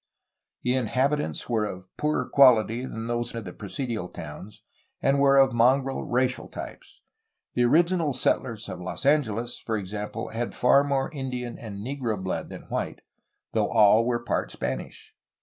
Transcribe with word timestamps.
The 0.63 0.73
inhabitants 0.75 1.47
were 1.47 1.65
of 1.65 1.95
poorer 1.95 2.27
quahty 2.27 2.89
than 2.89 3.05
those 3.05 3.35
of 3.35 3.45
the 3.45 3.53
presidial 3.53 4.11
towns, 4.11 4.63
and 4.99 5.19
were 5.19 5.37
of 5.37 5.53
mongrel 5.53 6.05
racial 6.05 6.47
types. 6.47 7.01
The 7.53 7.65
original 7.65 8.11
settlers 8.13 8.67
of 8.67 8.81
Los 8.81 9.05
Angeles, 9.05 9.59
for 9.59 9.77
example, 9.77 10.29
had 10.29 10.55
far 10.55 10.83
more 10.83 11.11
Indian 11.13 11.55
and 11.55 11.85
negro 11.85 12.19
blood 12.19 12.49
than 12.49 12.63
white, 12.63 13.01
though 13.51 13.69
all 13.69 14.03
were 14.07 14.23
part 14.23 14.49
Spanish. 14.51 15.13